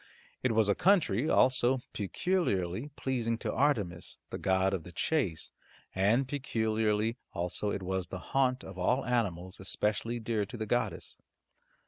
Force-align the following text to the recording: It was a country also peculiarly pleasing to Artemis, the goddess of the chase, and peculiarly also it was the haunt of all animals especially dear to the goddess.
It 0.41 0.53
was 0.53 0.67
a 0.67 0.73
country 0.73 1.29
also 1.29 1.81
peculiarly 1.93 2.89
pleasing 2.95 3.37
to 3.37 3.53
Artemis, 3.53 4.17
the 4.31 4.39
goddess 4.39 4.77
of 4.77 4.83
the 4.83 4.91
chase, 4.91 5.51
and 5.93 6.27
peculiarly 6.27 7.17
also 7.33 7.69
it 7.69 7.83
was 7.83 8.07
the 8.07 8.17
haunt 8.33 8.63
of 8.63 8.79
all 8.79 9.05
animals 9.05 9.59
especially 9.59 10.19
dear 10.19 10.43
to 10.43 10.57
the 10.57 10.65
goddess. 10.65 11.19